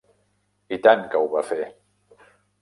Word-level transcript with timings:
I 0.77 0.79
tant 0.87 1.03
que 1.11 1.21
ho 1.21 1.29
va 1.35 1.45
fer. 1.51 1.61